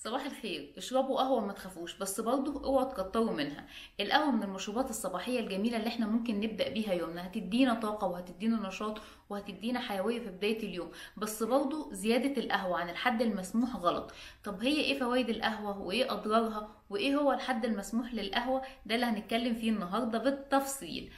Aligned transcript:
صباح 0.00 0.24
الخير. 0.26 0.72
اشربوا 0.76 1.16
قهوة 1.18 1.46
ما 1.46 1.52
تخافوش 1.52 1.98
بس 1.98 2.20
برضه 2.20 2.64
اوعوا 2.64 2.92
تكتروا 2.92 3.32
منها. 3.32 3.66
القهوة 4.00 4.30
من 4.30 4.42
المشروبات 4.42 4.90
الصباحية 4.90 5.40
الجميلة 5.40 5.76
اللي 5.76 5.88
إحنا 5.88 6.06
ممكن 6.06 6.40
نبدأ 6.40 6.68
بيها 6.68 6.92
يومنا. 6.92 7.26
هتدينا 7.26 7.74
طاقة 7.74 8.06
وهتدينا 8.06 8.68
نشاط 8.68 9.00
وهتدينا 9.30 9.80
حيوية 9.80 10.20
في 10.20 10.30
بداية 10.30 10.58
اليوم. 10.58 10.90
بس 11.16 11.42
برضه 11.42 11.88
زيادة 11.92 12.42
القهوة 12.42 12.78
عن 12.78 12.90
الحد 12.90 13.22
المسموح 13.22 13.76
غلط. 13.76 14.12
طب 14.44 14.62
هي 14.62 14.80
إيه 14.80 14.98
فوائد 14.98 15.28
القهوة؟ 15.28 15.78
وايه 15.82 16.12
أضرارها؟ 16.12 16.68
وايه 16.90 17.16
هو 17.16 17.32
الحد 17.32 17.64
المسموح 17.64 18.14
للقهوة؟ 18.14 18.62
ده 18.86 18.94
اللي 18.94 19.06
هنتكلم 19.06 19.54
فيه 19.54 19.70
النهاردة 19.70 20.18
بالتفصيل. 20.18 21.12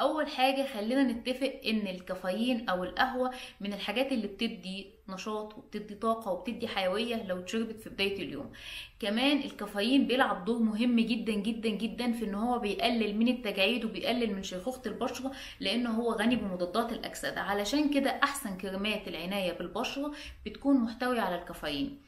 أول 0.00 0.28
حاجة 0.28 0.66
خلينا 0.66 1.02
نتفق 1.02 1.60
إن 1.66 1.86
الكافيين 1.86 2.68
أو 2.68 2.84
القهوة 2.84 3.30
من 3.60 3.72
الحاجات 3.72 4.12
اللي 4.12 4.26
بتدي 4.26 4.86
نشاط 5.08 5.58
وبتدي 5.58 5.94
طاقة 5.94 6.32
وبتدي 6.32 6.68
حيوية 6.68 7.26
لو 7.26 7.38
اتشربت 7.38 7.80
في 7.80 7.90
بداية 7.90 8.16
اليوم. 8.22 8.52
كمان 9.00 9.38
الكافيين 9.38 10.06
بيلعب 10.06 10.44
دور 10.44 10.58
مهم 10.58 11.00
جدا 11.00 11.32
جدا 11.32 11.68
جدا 11.68 12.12
في 12.12 12.24
إن 12.24 12.34
هو 12.34 12.58
بيقلل 12.58 13.16
من 13.16 13.28
التجاعيد 13.28 13.84
وبيقلل 13.84 14.34
من 14.34 14.42
شيخوخة 14.42 14.82
البشرة 14.86 15.32
لأنه 15.60 15.90
هو 15.90 16.12
غني 16.12 16.36
بمضادات 16.36 16.92
الأكسدة. 16.92 17.40
علشان 17.40 17.90
كده 17.90 18.10
أحسن 18.10 18.56
كريمات 18.56 19.08
العناية 19.08 19.52
بالبشرة 19.52 20.12
بتكون 20.46 20.76
محتوية 20.76 21.20
على 21.20 21.34
الكافيين. 21.38 21.98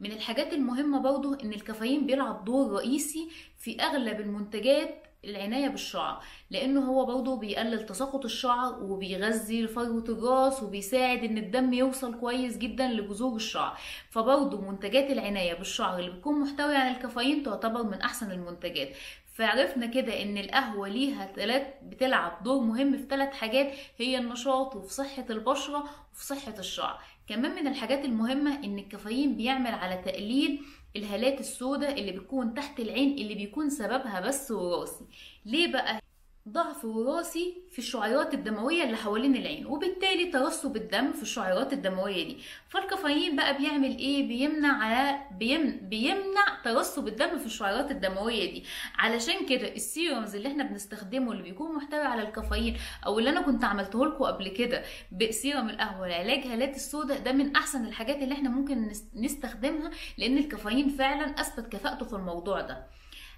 من 0.00 0.12
الحاجات 0.12 0.52
المهمة 0.52 1.00
برضو 1.00 1.34
إن 1.34 1.52
الكافيين 1.52 2.06
بيلعب 2.06 2.44
دور 2.44 2.72
رئيسي 2.72 3.28
في 3.58 3.80
أغلب 3.80 4.20
المنتجات 4.20 5.06
العناية 5.24 5.68
بالشعر 5.68 6.22
لأنه 6.50 6.80
هو 6.80 7.04
برضه 7.04 7.36
بيقلل 7.36 7.86
تساقط 7.86 8.24
الشعر 8.24 8.82
وبيغذي 8.82 9.66
فروة 9.68 10.04
الراس 10.08 10.62
وبيساعد 10.62 11.24
إن 11.24 11.38
الدم 11.38 11.72
يوصل 11.72 12.20
كويس 12.20 12.58
جدا 12.58 12.88
لجذور 12.88 13.36
الشعر. 13.36 13.78
فبرضه 14.10 14.60
منتجات 14.60 15.10
العناية 15.10 15.54
بالشعر 15.54 15.98
اللي 15.98 16.10
بتكون 16.10 16.40
محتوية 16.40 16.76
على 16.76 16.90
الكافيين 16.96 17.42
تعتبر 17.42 17.82
من 17.82 18.00
أحسن 18.00 18.30
المنتجات. 18.30 18.88
فعرفنا 19.34 19.86
كده 19.86 20.22
إن 20.22 20.38
القهوة 20.38 20.88
ليها 20.88 21.32
ثلاث 21.36 21.66
بتلعب 21.82 22.42
دور 22.42 22.62
مهم 22.62 22.96
في 22.96 23.06
ثلاث 23.10 23.32
حاجات 23.34 23.72
هي 23.98 24.18
النشاط 24.18 24.76
وفي 24.76 24.94
صحة 24.94 25.24
البشرة 25.30 25.84
وفي 26.14 26.24
صحة 26.26 26.54
الشعر. 26.58 27.00
كمان 27.26 27.54
من 27.54 27.66
الحاجات 27.66 28.04
المهمة 28.04 28.64
إن 28.64 28.78
الكافيين 28.78 29.36
بيعمل 29.36 29.74
على 29.74 30.02
تقليل 30.02 30.60
الهالات 30.96 31.40
السوداء 31.40 32.00
اللي 32.00 32.12
بتكون 32.12 32.54
تحت 32.54 32.80
العين 32.80 33.12
اللي 33.18 33.34
بيكون 33.34 33.70
سببها 33.70 34.20
بس 34.20 34.50
وراثي 34.50 35.04
ليه 35.44 35.72
بقى 35.72 36.00
ضعف 36.48 36.84
وراثي 36.84 37.54
في 37.70 37.78
الشعيرات 37.78 38.34
الدموية 38.34 38.84
اللي 38.84 38.96
حوالين 38.96 39.36
العين 39.36 39.66
وبالتالي 39.66 40.30
ترسب 40.30 40.76
الدم 40.76 41.12
في 41.12 41.22
الشعيرات 41.22 41.72
الدموية 41.72 42.24
دي. 42.28 42.36
فالكافيين 42.68 43.36
بقى 43.36 43.58
بيعمل 43.58 43.98
إيه؟ 43.98 44.28
بيمنع 44.28 44.84
على 44.84 45.18
بيم... 45.38 45.80
بيمنع 45.82 46.60
ترسب 46.64 47.08
الدم 47.08 47.38
في 47.38 47.46
الشعيرات 47.46 47.90
الدموية 47.90 48.50
دي. 48.52 48.64
علشان 48.98 49.46
كده 49.46 49.74
السيرومز 49.74 50.34
اللي 50.36 50.48
إحنا 50.48 50.64
بنستخدمه 50.64 51.32
اللي 51.32 51.42
بيكون 51.42 51.76
محتوي 51.76 52.00
على 52.00 52.22
الكافيين 52.22 52.76
أو 53.06 53.18
اللي 53.18 53.30
أنا 53.30 53.40
كنت 53.42 53.64
عملته 53.64 54.06
لكم 54.06 54.24
قبل 54.24 54.48
كده 54.48 54.82
بسيرم 55.12 55.68
القهوة 55.70 56.08
لعلاج 56.08 56.46
هالات 56.46 56.76
السوداء 56.76 57.18
ده 57.18 57.32
من 57.32 57.56
أحسن 57.56 57.86
الحاجات 57.86 58.16
اللي 58.22 58.34
إحنا 58.34 58.48
ممكن 58.50 58.92
نستخدمها 59.14 59.90
لأن 60.18 60.38
الكافيين 60.38 60.88
فعلا 60.88 61.40
أثبت 61.40 61.72
كفاءته 61.72 62.06
في 62.06 62.12
الموضوع 62.12 62.60
ده. 62.60 62.86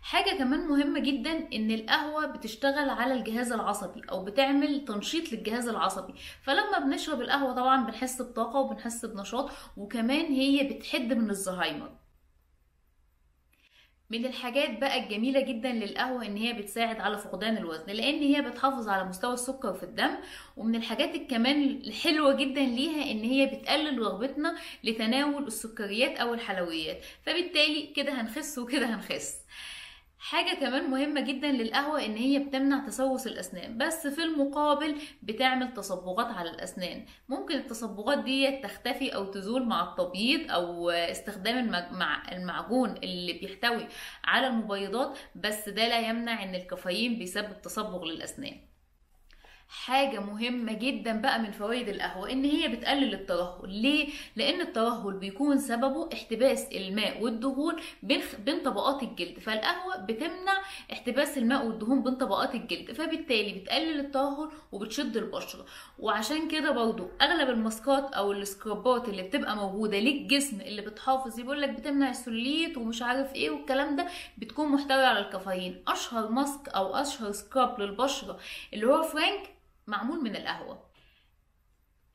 حاجة 0.05 0.39
كمان 0.39 0.61
مهمة 0.69 1.01
جدا 1.01 1.49
إن 1.55 1.71
القهوة 1.71 2.27
بتشتغل 2.27 2.91
على 2.91 3.15
الجهاز 3.15 3.53
العصبي 3.53 4.03
أو 4.11 4.25
بتعمل 4.25 4.85
تنشيط 4.85 5.33
للجهاز 5.33 5.69
العصبي. 5.69 6.15
فلما 6.43 6.79
بنشرب 6.79 7.21
القهوة 7.21 7.55
طبعا 7.55 7.87
بنحس 7.87 8.23
بطاقة 8.23 8.59
وبنحس 8.59 9.05
بنشاط 9.05 9.51
وكمان 9.77 10.25
هي 10.33 10.65
بتحد 10.65 11.13
من 11.13 11.31
الزهايمر. 11.31 11.91
من 14.11 14.27
الحاجات 14.27 14.79
بقى 14.79 15.05
الجميلة 15.05 15.41
جدا 15.41 15.73
للقهوة 15.73 16.27
إن 16.27 16.37
هي 16.37 16.53
بتساعد 16.53 17.01
على 17.01 17.19
فقدان 17.19 17.57
الوزن 17.57 17.87
لأن 17.93 18.19
هي 18.23 18.43
بتحافظ 18.43 18.89
على 18.89 19.05
مستوى 19.05 19.35
السكر 19.35 19.75
في 19.75 19.83
الدم. 19.83 20.11
ومن 20.57 20.75
الحاجات 20.75 21.17
كمان 21.17 21.63
الحلوة 21.63 22.35
جدا 22.35 22.61
ليها 22.61 23.11
إن 23.11 23.23
هي 23.25 23.47
بتقلل 23.47 23.99
رغبتنا 23.99 24.57
لتناول 24.85 25.47
السكريات 25.47 26.19
أو 26.19 26.35
الحلويات. 26.35 27.05
فبالتالي 27.23 27.87
كده 27.97 28.21
هنخس 28.21 28.59
وكده 28.59 28.87
هنخس. 28.87 29.35
حاجة 30.19 30.55
كمان 30.61 30.91
مهمة 30.91 31.21
جدا 31.21 31.53
للقهوة 31.53 32.05
إن 32.05 32.17
هي 32.17 32.39
بتمنع 32.39 32.87
تسوس 32.87 33.27
الأسنان 33.27 33.79
بس 33.79 34.07
في 34.07 34.23
المقابل 34.23 34.97
بتعمل 35.23 35.75
تصبغات 35.75 36.27
على 36.27 36.51
الأسنان. 36.51 37.07
ممكن 37.29 37.55
التصبغات 37.57 38.25
دي 38.25 38.57
تختفي 38.63 39.15
أو 39.15 39.25
تزول 39.25 39.67
مع 39.67 39.91
التبييض 39.93 40.51
أو 40.51 40.91
استخدام 40.91 41.75
المعجون 42.33 42.91
اللي 42.97 43.33
بيحتوي 43.33 43.87
على 44.25 44.47
المبيضات 44.47 45.19
بس 45.35 45.69
ده 45.69 45.89
لا 45.89 45.99
يمنع 46.09 46.43
إن 46.43 46.55
الكافيين 46.55 47.19
بيسبب 47.19 47.63
تصبغ 47.63 48.05
للأسنان. 48.05 48.61
حاجة 49.69 50.21
مهمة 50.21 50.73
جدا 50.73 51.21
بقى 51.21 51.39
من 51.39 51.51
فوائد 51.51 51.89
القهوة 51.89 52.31
إن 52.33 52.45
هي 52.45 52.69
بتقلل 52.69 53.15
الترهل 53.15 53.71
ليه؟ 53.71 54.09
لأن 54.37 54.61
الترهل 54.61 55.13
بيكون 55.13 55.59
سببه 55.59 56.09
احتباس 56.13 56.69
الماء 56.73 57.23
والدهون 57.23 57.77
بين 58.03 58.63
طبقات 58.65 59.03
الجلد. 59.03 59.39
فالقهوة 59.39 59.97
بتمنع 59.97 60.63
احتباس 60.93 61.39
الماء 61.39 61.67
والدهون 61.67 62.03
بين 62.03 62.15
طبقات 62.15 62.55
الجلد 62.55 62.93
فبالتالي 62.93 63.53
بتقلل 63.53 64.01
الترهل 64.01 64.51
وبتشد 64.73 65.17
البشرة. 65.17 65.67
وعشان 65.99 66.49
كده 66.49 66.71
برضو 66.71 67.09
أغلب 67.23 67.49
الماسكات 67.51 68.13
أو 68.13 68.33
السكرابات 68.33 69.09
اللي 69.09 69.23
بتبقى 69.23 69.57
موجودة 69.57 69.99
للجسم 69.99 70.61
اللي 70.61 70.83
بتحافظ 70.83 71.39
يقول 71.39 71.63
لك 71.63 71.69
بتمنع 71.71 72.11
السلوليت 72.11 72.77
ومش 72.77 73.03
عارف 73.03 73.35
إيه 73.35 73.51
والكلام 73.51 73.97
ده 73.97 74.07
بتكون 74.39 74.69
محتوية 74.69 75.07
على 75.07 75.19
الكافيين. 75.19 75.83
أشهر 75.89 76.29
mask 76.29 76.69
أو 76.69 76.95
أشهر 76.97 77.33
scrub 77.33 77.81
للبشرة 77.81 78.39
اللي 78.75 78.87
هو 78.87 79.03
فرانك 79.03 79.55
معمول 79.87 80.23
من 80.25 80.37
القهوة. 80.37 80.83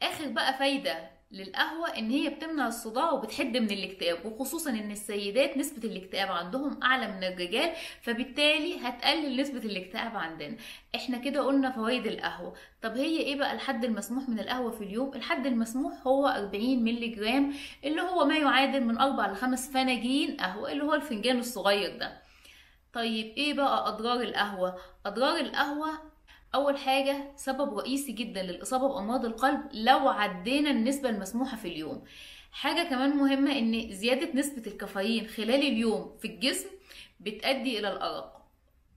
آخر 0.01 0.27
بقى 0.29 0.53
فايدة 0.57 1.09
للقهوة 1.31 1.97
إن 1.97 2.09
هي 2.09 2.29
بتمنع 2.29 2.67
الصداع 2.67 3.11
وبتحد 3.11 3.57
من 3.57 3.71
الاكتئاب 3.71 4.25
وخصوصا 4.25 4.69
إن 4.69 4.91
السيدات 4.91 5.57
نسبة 5.57 5.89
الاكتئاب 5.89 6.31
عندهم 6.31 6.83
أعلى 6.83 7.07
من 7.07 7.23
الرجال 7.23 7.71
فبالتالي 8.01 8.77
هتقلل 8.79 9.41
نسبة 9.41 9.57
الاكتئاب 9.59 10.17
عندنا. 10.17 10.57
إحنا 10.95 11.17
كده 11.17 11.41
قلنا 11.41 11.71
فوائد 11.71 12.07
القهوة. 12.07 12.53
طب 12.81 12.97
هي 12.97 13.17
إيه 13.19 13.35
بقى 13.35 13.53
الحد 13.53 13.85
المسموح 13.85 14.29
من 14.29 14.39
القهوة 14.39 14.71
في 14.71 14.83
اليوم؟ 14.83 15.13
الحد 15.15 15.45
المسموح 15.45 15.93
هو 16.07 16.27
40 16.27 16.83
مللي 16.83 17.07
جرام 17.07 17.53
اللي 17.83 18.01
هو 18.01 18.25
ما 18.25 18.37
يعادل 18.37 18.83
من 18.83 18.97
4 18.97 19.31
ل 19.31 19.35
5 19.35 19.71
فناجين 19.71 20.37
قهوة 20.37 20.71
اللي 20.71 20.83
هو 20.83 20.93
الفنجان 20.93 21.39
الصغير 21.39 21.97
ده. 21.97 22.21
طيب 22.93 23.25
إيه 23.37 23.53
بقى 23.53 23.87
أضرار 23.87 24.21
القهوة؟ 24.21 24.77
أضرار 25.05 25.37
القهوة 25.39 25.89
أول 26.55 26.77
حاجة 26.77 27.31
سبب 27.35 27.77
رئيسي 27.77 28.11
جدا 28.11 28.43
للإصابة 28.43 28.87
بأمراض 28.87 29.25
القلب 29.25 29.61
لو 29.73 30.09
عدينا 30.09 30.69
النسبة 30.71 31.09
المسموحة 31.09 31.57
في 31.57 31.67
اليوم. 31.67 32.03
حاجة 32.51 32.89
كمان 32.89 33.17
مهمة 33.17 33.57
إن 33.57 33.91
زيادة 33.91 34.33
نسبة 34.33 34.71
الكافيين 34.71 35.27
خلال 35.27 35.49
اليوم 35.67 36.17
في 36.21 36.27
الجسم 36.27 36.69
بتؤدي 37.19 37.79
إلى 37.79 37.87
الأرق. 37.93 38.39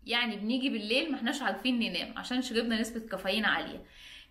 يعني 0.07 0.37
بنيجي 0.37 0.69
بالليل 0.69 1.11
ما 1.11 1.17
إحناش 1.19 1.43
عارفين 1.43 1.79
ننام 1.79 2.19
عشان 2.19 2.43
شربنا 2.43 2.81
نسبة 2.81 3.01
كافيين 3.09 3.45
عالية. 3.45 3.85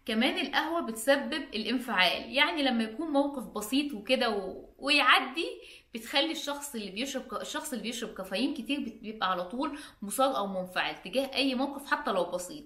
كمان 0.05 0.45
القهوة 0.45 0.81
بتسبب 0.81 1.43
الانفعال. 1.53 2.31
يعني 2.31 2.63
لما 2.63 2.83
يكون 2.83 3.07
موقف 3.07 3.43
بسيط 3.43 3.93
وكده 3.93 4.29
و... 4.29 4.65
ويعدي 4.77 5.45
بتخلي 5.93 6.31
الشخص 6.31 6.75
اللي 6.75 6.91
بيشرب 6.91 7.23
الشخص 7.41 7.71
اللي 7.73 7.83
بيشرب 7.83 8.13
كافيين 8.13 8.53
كتير 8.53 8.99
بيبقى 9.01 9.31
على 9.31 9.45
طول 9.45 9.77
مصاب 10.01 10.35
أو 10.35 10.47
منفعل 10.47 11.01
تجاه 11.01 11.31
أي 11.35 11.55
موقف 11.55 11.91
حتى 11.91 12.11
لو 12.11 12.23
بسيط. 12.31 12.63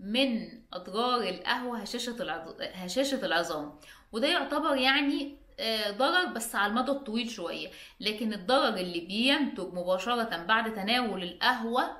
من 0.00 0.48
أضرار 0.72 1.22
القهوة 1.28 1.78
هشاشة 1.78 2.44
هشاشة 2.74 3.26
العظام. 3.26 3.72
وده 4.12 4.28
يعتبر 4.28 4.76
يعني 4.76 5.36
ضرر 5.90 6.26
بس 6.26 6.54
على 6.54 6.70
المدى 6.70 6.90
الطويل 6.90 7.30
شوية. 7.30 7.68
لكن 8.00 8.32
الضرر 8.32 8.76
اللي 8.76 9.00
بينتج 9.00 9.74
مباشرة 9.74 10.36
بعد 10.44 10.74
تناول 10.74 11.22
القهوة 11.22 11.96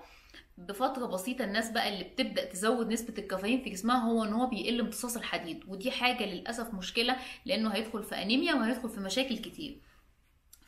بفترة 0.58 1.06
بسيطة 1.06 1.44
الناس 1.44 1.70
بقى 1.70 1.88
اللي 1.88 2.04
بتبدأ 2.04 2.44
تزود 2.44 2.92
نسبة 2.92 3.14
الكافيين 3.22 3.62
في 3.64 3.70
جسمها 3.70 3.96
هو 3.98 4.24
إن 4.24 4.32
هو 4.32 4.46
بيقل 4.46 4.80
امتصاص 4.80 5.16
الحديد. 5.16 5.64
ودي 5.68 5.90
حاجة 5.90 6.26
للأسف 6.26 6.74
مشكلة 6.74 7.16
لأنه 7.46 7.70
هيدخل 7.70 8.02
في 8.02 8.14
أنيميا 8.22 8.54
وهيدخل 8.54 8.88
في 8.88 9.00
مشاكل 9.00 9.38
كتير. 9.38 9.78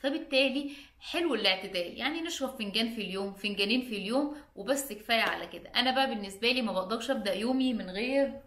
فبالتالي 0.05 0.71
حلو 1.01 1.35
الاعتدال 1.35 1.99
يعني 1.99 2.21
نشرب 2.21 2.59
فنجان 2.59 2.95
في 2.95 3.01
اليوم 3.01 3.35
فنجانين 3.35 3.83
في 3.83 3.97
اليوم 3.97 4.37
وبس 4.57 4.93
كفاية 4.93 5.23
على 5.23 5.47
كده. 5.47 5.71
أنا 5.71 5.95
بقى 5.95 6.15
بالنسبة 6.15 6.49
لي 6.53 6.63
ما 6.63 6.73
بقدرش 6.73 7.11
أبدأ 7.11 7.35
يومي 7.35 7.75
من 7.75 7.91
غير 7.91 8.41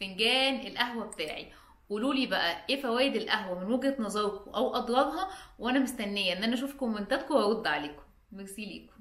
فنجان 0.00 0.66
القهوة 0.66 1.06
بتاعي. 1.06 1.52
قولوا 1.90 2.14
لي 2.14 2.26
بقى 2.26 2.66
إيه 2.70 2.82
فوائد 2.82 3.16
القهوة 3.16 3.64
من 3.64 3.72
وجهة 3.72 3.96
نظركم 3.98 4.50
أو 4.50 4.74
أضرارها 4.76 5.30
وأنا 5.58 5.78
مستنية 5.78 6.32
إن 6.32 6.42
أنا 6.44 6.54
أشوف 6.54 6.74
كومنتاتكم 6.74 7.34
وأرد 7.34 7.66
عليكم. 7.66 8.02
ميرسي 8.32 8.64
ليكم. 8.66 8.99